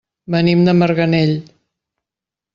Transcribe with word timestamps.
Venim 0.35 0.63
de 0.69 0.75
Marganell. 0.79 1.37